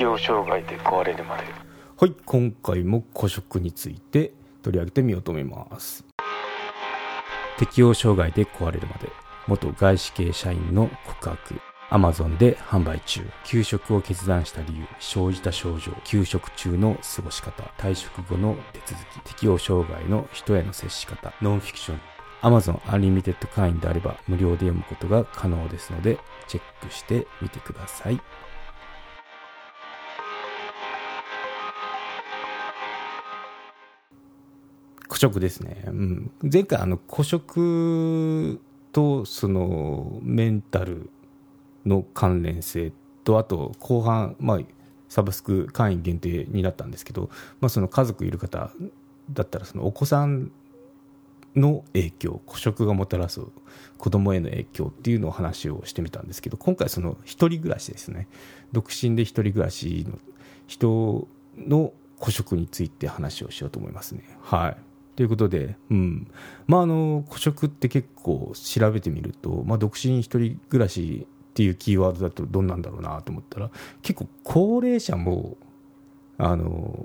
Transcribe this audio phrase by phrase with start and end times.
[0.00, 1.42] 適応障害で壊れるまで。
[1.98, 6.06] はい今回も孤食について取り上げてみようと思います。
[7.58, 9.10] 適応障害で壊れるまで。
[9.46, 11.60] 元外資系社員の告白。
[11.90, 13.20] アマゾンで販売中。
[13.44, 15.92] 休職を決断した理由生じた症状。
[16.04, 17.62] 休職中の過ごし方。
[17.76, 19.20] 退職後の手続き。
[19.34, 21.34] 適応障害の人への接し方。
[21.42, 22.00] ノンフィクション。
[22.40, 28.18] Amazon Unlimited 会員であれば無料で読むことが可能ですのでチェックしてみてください。
[35.20, 38.60] 食ですね、うん、前回あの孤食
[38.92, 41.10] とそのメンタル
[41.86, 42.92] の関連性
[43.24, 44.60] とあと後半、まあ、
[45.08, 47.30] サブスク会員限定になったんですけど、
[47.60, 48.70] まあ、その家族いる方
[49.32, 50.50] だったらそのお子さん
[51.54, 53.40] の影響孤食がもたらす
[53.98, 58.28] 子供への影響っていうのを話をしてみたんですけど今回その一人暮らしですね。
[58.72, 60.18] 独身で一人暮らしの
[60.66, 64.22] 人の孤食について話をしようと思いますね。
[64.42, 64.89] はい。
[65.20, 66.32] ということで、うん。
[66.66, 75.58] まあ、あの、孤食って結構調べてみると、まあ、独身一人暮らしっていうキーワードだとどんなんだろうなと思ったら、結構高齢者も、
[76.38, 77.04] あの、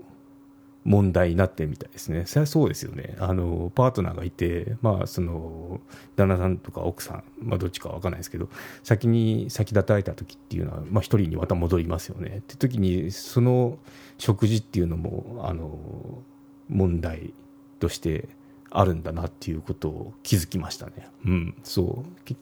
[0.85, 2.25] 問題になってみたいですね。
[2.25, 3.17] それはそうですよね。
[3.19, 5.81] あの、パートナーがいて、まあ、その、
[6.15, 8.47] 旦那さんとか奥さん、まあ、どっちかわかんないですけど、
[8.83, 12.37] 先に先立たれた時っていうのは、まあ、人にまた戻りますよね。
[12.37, 13.77] って時に、その
[14.17, 16.23] 食事っていうのも、あの、
[16.69, 17.33] 問題
[17.79, 18.29] として
[18.69, 21.07] あるんだなっていうことを気づきましたね。
[21.25, 22.33] うん、そう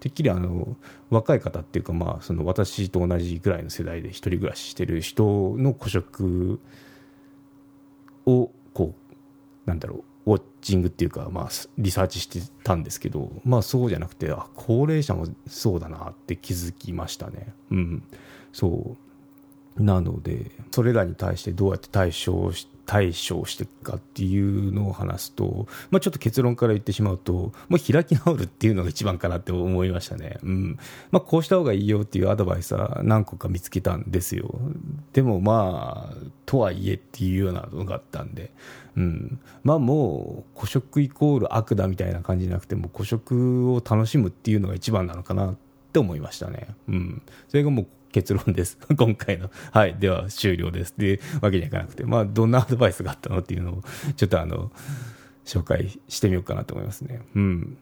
[0.00, 0.76] てっきりあの
[1.10, 6.60] 若い方っていうか、まあ、その私と同じぐらいの世代で一人暮らししてる人の孤食
[8.26, 11.48] をこうなんだろうウォッチングっていうか、まあ、
[11.78, 17.52] リサーチしてたんですけど、まあ、そうじゃなくてあ高齢者もそうだなって気づきましたね。
[17.70, 18.02] うん、
[18.52, 18.96] そ
[19.78, 30.38] うなのでそれらに対してどうやって対処して対処していくかっていうのを話すと、まあ、ちょっと結論から言ってしまうと、もう開き直るっていうのが一番かなって思いましたね。
[30.42, 30.78] うん
[31.10, 34.54] まあ、こうした方がいいよっていうアドバイスは何個か見つけたんですよ。
[35.12, 36.16] でもまあ、
[36.46, 38.52] とはいえっていうようなのがあったんで、
[38.96, 45.56] うん、まあもう、孤食イコール悪だみたいな感じじゃなくても、孤食を楽しむっていうのが一番なのかなっ
[45.92, 46.68] て思いましたね。
[46.88, 47.22] うん。
[47.48, 48.78] それがもう結論です。
[48.96, 49.50] 今回の。
[49.72, 49.96] はい。
[49.98, 50.92] では終了です。
[50.92, 53.82] っていうわけにはいかなくて、まあ、どんなアドバイスがあったのっていうのを、
[54.16, 54.70] ちょっとあの、
[55.44, 57.20] 紹介してみようかなと思いますね。
[57.34, 57.78] うん。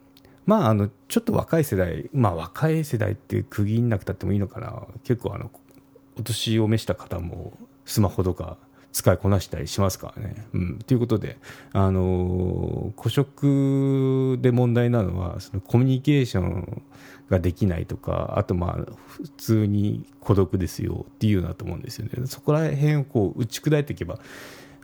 [0.47, 4.87] まあ、あの、ちょっと若い世代、まあ、若い世代って区切んなくたってもいいのかな。
[5.05, 5.51] 結構あの、
[6.19, 8.59] お年を召した方も、スマホとか、
[8.95, 10.47] 使いこなしたりしますからね。
[10.55, 11.37] うん、ということで、
[11.73, 16.83] あのー、孤食で問題なのはそのコミュニケーション
[17.29, 22.13] ができないとかあとまあ普通に孤独ですよっていうようなと思うんですよね。
[22.27, 24.21] そこら辺をこう打ち砕いていけば、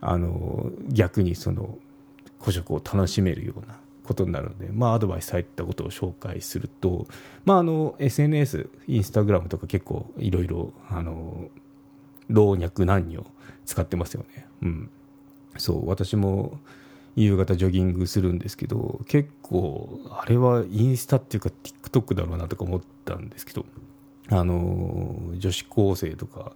[0.01, 1.79] あのー、逆にその
[2.41, 7.07] 孤食を楽しめるようなことになるので、まあ、アドバイスされたことを紹介すると、
[7.45, 11.49] まあ、あの SNS、インスタグラムとか結構いろいろあの
[12.31, 13.27] 老若男女
[13.67, 14.47] 使ってますよね。
[14.63, 14.91] うん。
[15.59, 16.59] そう、私も
[17.17, 23.67] 夕方ジョギングするんですけど、結構、あれはインスタっていうか TikTok だろうなとか思ったんですけど、
[24.29, 26.53] あの、女子高生とか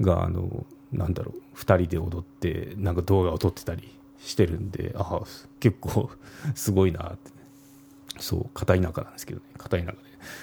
[0.00, 5.26] が、あの、なんだろう、2人で踊って、なんか動画を撮ってたりしてるんで、ああ、
[5.60, 6.10] 結構
[6.54, 7.30] すごいなって、
[8.20, 9.98] そう、片田舎なんですけどね、片田舎で、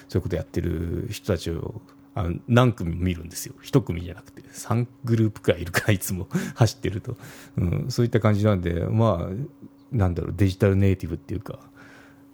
[0.10, 1.82] そういうことやってる人たちを
[2.16, 7.18] あの何組も見るんですよ一組じゃなくて3グループくらいいるから いつも走ってると、
[7.58, 11.60] うん、そういった感じなんでまあなんだろうデジタルネイティブっていうか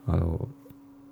[0.08, 0.48] あの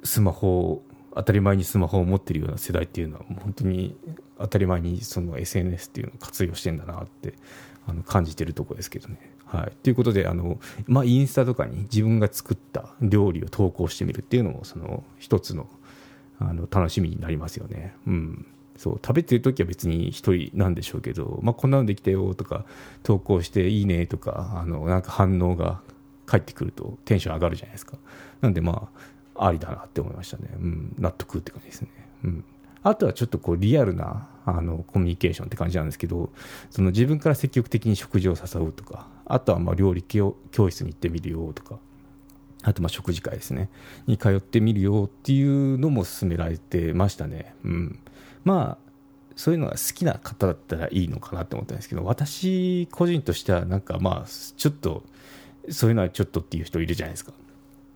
[0.04, 0.84] スマホ
[1.16, 3.98] 当たり前にスマホを持ってるような世代っていうのは本当に
[4.38, 7.34] 当たり前にその SNS っていうのを活用してんだなって
[7.88, 9.36] あの感じてるところですけどね。
[9.46, 15.68] はい、ということであの、まあ、インスタとかに自分が作った料理を投稿してみるっていうのもその一つの
[16.42, 17.96] あの楽しみになりますよね。
[18.08, 18.46] うん
[18.80, 22.64] そう食べてる時は別に1人なんでしょうけど、まあ、こんなのできたよとか
[23.04, 25.82] 投稿していいねとかあのなんか反応が
[26.26, 27.98] 返ってくるとテンション上がるじゃないですか。
[28.40, 28.90] なんでま
[29.36, 31.90] あありだなって思いましたね、うん、納得って感じですね、
[32.24, 32.44] うん、
[32.84, 36.30] あとはちょっとこうリアルなあのコミュニケーションって感じなんですけど
[36.70, 41.80] その自分から積極的に食事を誘うとかあとはまあ料理教室に行ってみるよとか
[42.64, 43.70] あとまあ食事会ですね。
[44.06, 48.00] に通ってみるよっていうのも勧められてましたね、うん、
[48.44, 48.90] まあ
[49.36, 55.04] そういうのが好きな方だったらいいのかなって思ったんですけど私個人としてはなんかまあちょっと
[55.70, 57.32] そういうのはちょっとっていう人いるじゃないですか、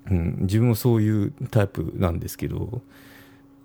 [0.09, 2.81] うん、自分もそういうタイプなんですけど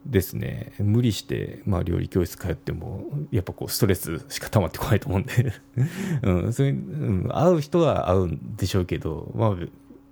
[0.07, 0.73] ですね。
[0.79, 5.53] 無理して、まあ、料理教室通ってもやっぱこうストレスしか溜まってこないと思うんで。
[6.23, 6.77] うん、そういう、う
[7.27, 9.57] ん、会う人は会うんでしょうけど、まあ、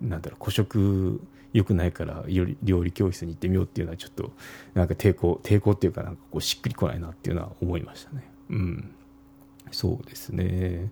[0.00, 1.20] なんだろう孤食
[1.56, 2.22] 良くないから
[2.62, 4.32] 料理教室に行ってみようっていうのはちょっと
[4.74, 8.30] なんか抵抗抵抗っていうかなんかこうしっくりこないなっていうのは思いましたね。
[8.50, 8.94] うん。
[9.70, 10.90] そうですね。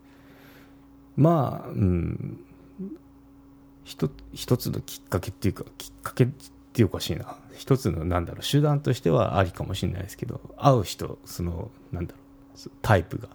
[1.17, 2.41] まあうん。
[3.85, 6.29] 一一つのきっかけっていうかきっかけっ
[6.73, 7.37] ておかしいな。
[7.55, 12.19] 一つのなんだろう手段としてはありかもしれないですけど会う人そのなんだろ
[12.67, 13.29] うタイプが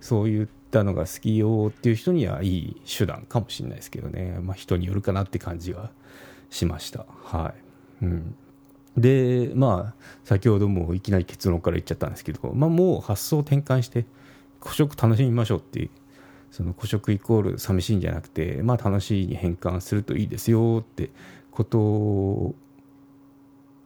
[0.00, 5.90] そういったのが好きよっていう人にはいい手段かもしれないですけどね、まあ、人によるかなって感じが
[6.50, 7.06] しました。
[7.24, 7.54] は
[8.02, 8.34] い、うん、
[8.96, 14.06] でまあ先ほどもいきなり結論から言っちゃったんですけど、まあ、もう発想を転換して
[14.60, 15.90] 古食楽しみましょうっていう
[16.50, 21.10] その古食イコール寂しいんじゃなくて、まあ、楽しいに変換するといいですよって
[21.50, 22.54] こと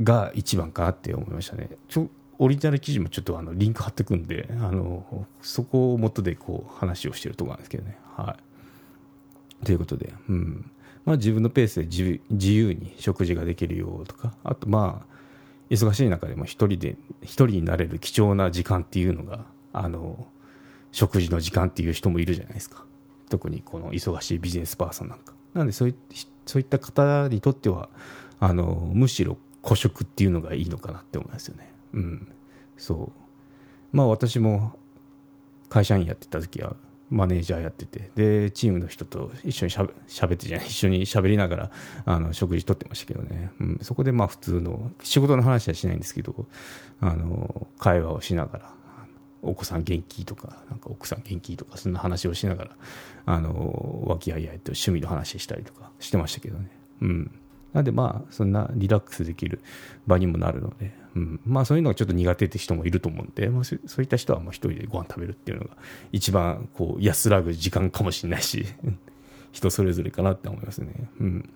[0.03, 1.71] が一番かなって思いましたね。
[1.89, 2.09] ちょ
[2.43, 7.97] オリジナル記事もちょっとあのリンク貼ってくんであのそこを元でこう話をしてるところなんですけどね。
[8.17, 8.37] は
[9.63, 10.71] い、ということで、うん。
[11.05, 15.13] まあ、自分のペースで自由に食事ができるよとかあとまあ
[15.71, 20.27] 忙しい中でも一人で一人になれる貴重な時間っていうのがあの
[20.91, 22.85] 食事の時間っていう人もいるじゃないですか。
[23.31, 25.33] 特にこの忙しいビジネスパーソンなんか。
[25.55, 25.95] なんでそうい
[26.45, 27.89] そういった方にとっては
[28.41, 31.72] あのむしろ孤食っていうのがいいのかなって思いますよね。
[31.95, 32.29] うん。
[32.77, 33.97] そう。
[33.97, 34.77] まあ私も
[35.69, 36.77] 会社員やってた時は
[37.13, 39.85] マネージャーやっててでチームの人と一緒にしゃ
[40.27, 41.71] べってじゃない一緒に喋りながら
[42.07, 46.47] あの食事とってましたけどね、うん、そこでまあ普通の仕事の話はしないんですけど
[47.01, 48.75] あの会話をしながら
[49.43, 52.77] お子さん元気とかなんか奥さん元気とかそんな話をしながら
[53.27, 56.71] あの和気あいあいと趣味の話したりとかしてましたけどね。
[57.03, 57.39] うん。
[57.73, 59.61] なんでまあそんなリラックスできる
[60.07, 65.77] 場にもなるので、うん、まあそういうのがちょっと苦手って人もいると思うんで、まあ、そういった人はまあ一人でご飯食べるっていうのが
[66.11, 68.65] 一番こう安らぐ時間かもしれないし
[69.53, 71.11] 人それぞれかなって思いますね。
[71.21, 71.49] うん、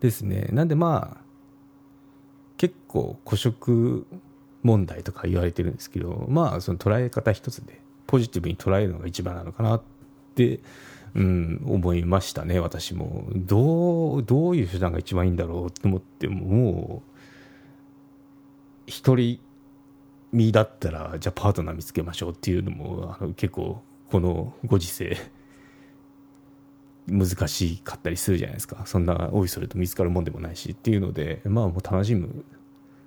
[0.00, 0.48] ですね。
[0.52, 1.28] なんでまあ
[2.56, 4.06] 結構孤食
[4.62, 9.82] 問題とか言われてるんですけどまあその捉え方一つでポジティブに捉えるのが一番なのかなっ
[10.34, 10.60] て、
[11.14, 17.17] うん、思いましたね私もどうどういう手段が一番いいんだろうと思ってもう
[18.88, 19.38] 一人
[20.32, 25.16] 身だったらじゃあパートナー見つけましょうっていうのもあの結構このご時世
[27.06, 32.44] 難しかったりするじゃないですかそんなおいそれと見つかるもんでもないしっていうのでまあもう楽しむ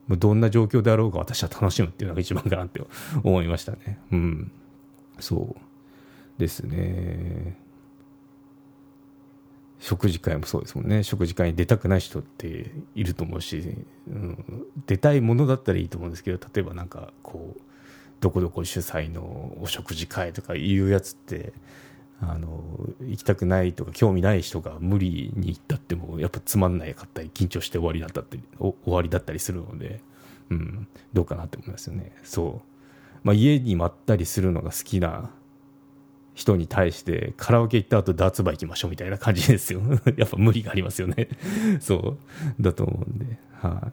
[0.07, 2.81] もうどんな状況であろうが私は楽しむっていうのが一番かなって
[3.23, 3.99] 思いましたね。
[4.11, 4.51] うん。
[5.19, 7.57] そうですね。
[9.81, 11.01] 食事会もそうですもんね。
[11.01, 13.75] 食事会に出たくない人っていると思うし、
[14.07, 17.61] うん、出たいものだったらいいと思うんですけど、例えばなんかこう、
[18.21, 21.51] どこどこ主催のお食事会とかいうやつって、
[22.21, 22.63] あの
[23.01, 30.01] 行きたくないとか興味ない人が無理に行ったってもやっぱつまんないかったり緊張して終わりだったり終わりだったりするので、
[30.51, 32.15] うん、どうかなって思いますよね。
[32.21, 35.31] そう、まあ、家にまったりするのが好きな
[36.33, 39.81] 人に対してカラオケ行った後ダーツバー行きましょうみたいな感じですよ。
[40.17, 41.27] やっぱ無理がありますよね。
[41.79, 42.17] そ
[42.59, 42.61] う。
[42.61, 43.37] だと思うんで。
[43.53, 43.91] は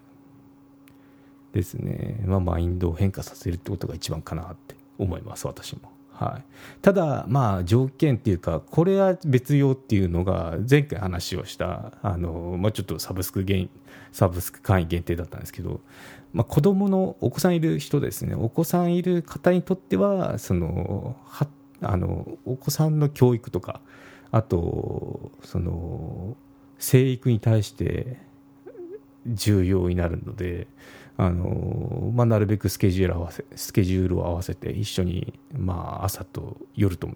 [1.52, 2.23] い、ですね。
[2.26, 5.93] まあマインドを変化させるってことが一番かなって思います私も。
[6.12, 6.44] はい、
[6.82, 13.70] ただ、まあ、条件っていうか、これは別用っていうのが、前回話をした、あのまあ、ちょっとサブスク限
[14.10, 15.81] サブスク会員限定だったんですけど、
[16.32, 21.46] まあ、子供のお子さんいる人ですね、お子さんいる方にとっては、そのは
[21.82, 23.81] あのお子さんの教育とか、
[24.31, 26.37] あと、その
[26.79, 28.19] 生育に対して
[29.27, 30.67] 重要になるので、
[31.20, 37.11] あのまあ、なるべくスケジュール合わせスケジュールを合わせて一緒に、まあ、朝と夜と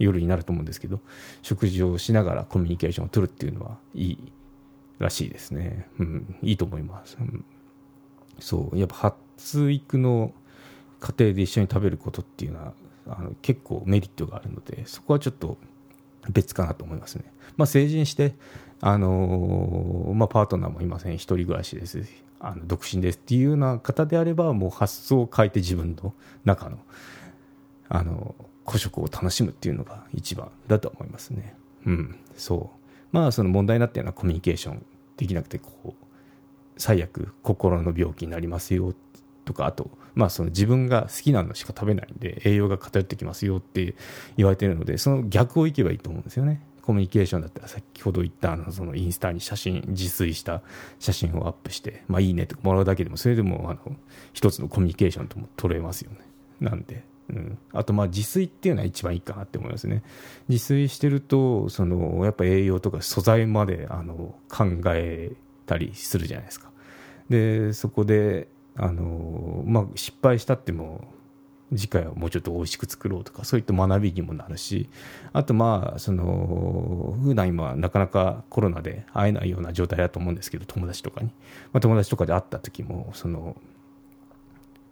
[0.00, 1.00] 夜になると思うんですけど
[1.42, 4.32] 食事をしながらコミュニケーションを取るっていうのはいい
[4.98, 7.44] らしいですね、うん、いいと思います、うん、
[8.40, 8.78] そう。
[8.78, 10.32] やっぱ発育の
[10.98, 12.72] 家庭で一緒に食べることっていうのは
[13.08, 15.56] あの結構メリットがあるのでそこはちょっと
[16.30, 17.24] 別かなと思いますね、
[17.56, 18.34] まあ、成人して
[18.80, 21.14] あのー、まあ、パートナーもいません。
[21.14, 22.02] 一人暮らしです
[22.40, 23.18] あの独身です。
[23.18, 26.78] っていうような方であればもう発想を変えて自分の中の
[27.88, 28.34] あの
[28.66, 31.56] 古食を楽しむっていうのが一番だと思いますね。
[31.86, 32.78] うん、そう。
[33.10, 34.84] まあその問題になったようなコミュニケーション
[35.16, 35.92] できなくてこう
[36.76, 38.94] 最悪心の病気になりますよ
[39.48, 43.94] とかあとまあその自分が好きなのしか食べないんで栄養が偏ってきますよって
[44.36, 46.60] 言われてるのでその逆をいけばいいと思うんですよね。
[46.82, 50.62] コミュニケーションだったら先ほど言ったあのそのインスタに写真自炊した
[50.98, 53.96] 写真をアップしてまあいいねとかもらうだけでもそれでもあの
[54.32, 56.18] 一つのコミュニケーションとも取れますよね。
[56.60, 60.02] なんで、うん、あとまあ自炊っていうのは一番いいかなって思いますね。
[60.48, 65.32] 自炊してるとそのやっぱ栄養とか素材まであの考え
[65.66, 66.70] たりするじゃないですか。
[67.28, 71.04] でそこであの、まあ、失敗したっても
[71.76, 74.88] 次回はもうちょっと美味しく作ろうとかそういった学びにもなるし
[75.34, 81.26] あとまあその普段今なかなかコロナで会えないような状態だと思うんですけど友達とかに、
[81.72, 83.56] まあ、友達とかで会った時もその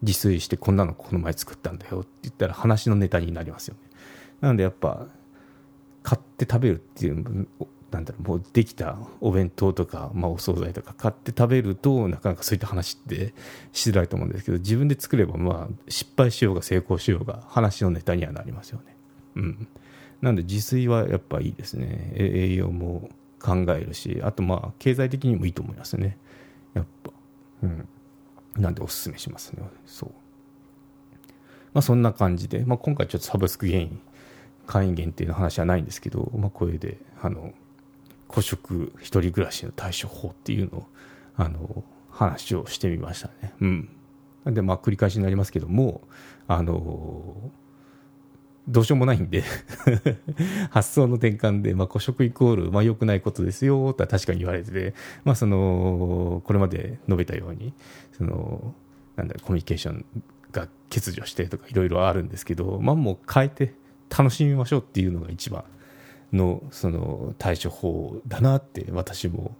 [0.02, 3.80] 自炊してこんなのこの前作ったんだよって言ったら話のネタになりますよね。
[4.42, 5.06] なのでやっぱ
[6.02, 7.48] 買って食べるっていう
[7.96, 13.32] なんだろうもうできたお弁当とか、まあ、お惣菜とか買って食べるとなかなかそういった話って
[13.72, 18.96] しづらいと思うんですけど自分で作ればまあ失敗しようが成功しようが話のネタにはなりますよね。
[19.36, 19.68] うん、
[20.20, 23.08] なんで自炊はやっぱいいですね栄養も
[23.40, 26.18] 考えるしあとまあ経済的にもいいと思いますね
[26.74, 27.10] やっぱ。
[27.62, 27.88] うん
[28.58, 29.62] なんでおすすめしますね。
[29.86, 30.10] そう。
[31.74, 34.00] まあそんな感じで、まあ今回ちょっとサブスク原因、
[34.66, 37.52] 会員限定の話はないんですけど、まあこれで、あの、
[38.36, 40.86] 孤食一人暮らしの対処法っていうのを、
[41.36, 43.54] あの、話をしてみましたね。
[43.62, 43.88] うん。
[44.44, 46.02] で、まあ、繰り返しになりますけども、
[46.46, 47.50] あの、
[48.68, 49.42] どうしようもないんで
[50.68, 54.92] 発想の転換で、まあ、孤食イコール、まあ、良くないことですよ、とは確かに言われてて、
[55.24, 57.72] まあ、その、これまで述べたように、
[58.12, 58.74] その、
[59.16, 60.04] なんだコミュニケーション
[60.52, 63.72] が欠如してとかいろいろあるんですけど、まあ、もう変えて
[64.10, 65.64] 楽しみましょうっていうのが一番
[66.36, 69.56] のその対処法だなって私も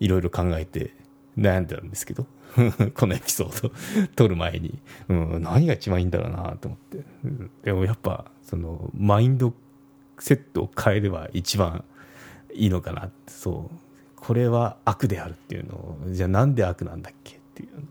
[0.00, 0.94] いろいろ考えて
[1.38, 2.26] 悩んでたんですけど。
[2.94, 3.72] このエピソード
[4.16, 4.78] 撮る前に、
[5.08, 9.52] うん、何が一番いいんだろうなと思って、うん、でもやっぱそのマインド
[10.18, 11.84] セットを変えれば一番
[12.54, 13.76] いいのかなそう。
[14.16, 15.98] これは悪であるっていうのを。
[16.08, 17.82] じゃあなんで悪なんだっけっていうの。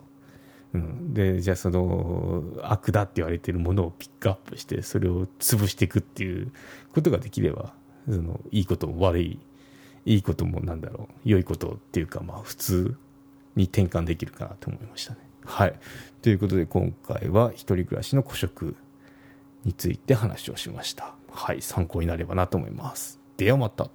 [0.74, 6.52] うん、でじゃあその悪だって言われてるものをピックアップしてそれを潰していくっていう
[6.94, 7.74] ことができれば
[8.10, 9.40] そのいいことも悪い
[10.06, 12.96] いいこともなんだろう良いことっていうかまあ普通
[13.56, 15.20] に転換できるかなと思いましたね。
[15.46, 15.76] はい、
[16.22, 18.76] ということで今回は一人暮らしの孤食
[19.64, 21.14] について話をしました。
[21.32, 23.20] はい参考になればなと思います。
[23.38, 23.90] ではまた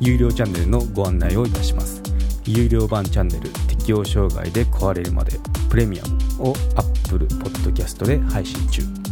[0.00, 2.02] 有料チャンネルのご案内をいたします。
[2.46, 6.04] 有料版チャンネル適応障害で壊れるまでプレミア
[6.38, 9.09] ムを Apple Podcast で配信中。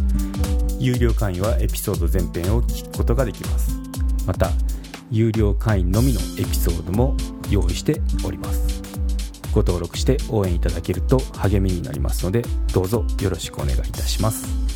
[0.79, 3.77] 有料会員はエピソード全編を聞くことができます。
[4.25, 4.49] また
[5.11, 7.15] 有料会員のみのエピソードも
[7.49, 8.81] 用意しております。
[9.51, 14.68] ご登録して応援いただけると励みになりますのでどうぞよろしくお願いいたします。